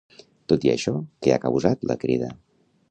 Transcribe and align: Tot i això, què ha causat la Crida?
Tot 0.53 0.65
i 0.69 0.71
això, 0.73 0.93
què 1.27 1.35
ha 1.35 1.39
causat 1.47 1.87
la 1.93 1.99
Crida? 2.07 2.35